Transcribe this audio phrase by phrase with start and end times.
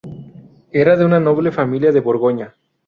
[0.71, 2.55] Era de una noble familia de Borgoña.